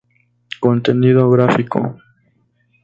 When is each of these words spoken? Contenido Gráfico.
Contenido 0.59 1.29
Gráfico. 1.29 1.95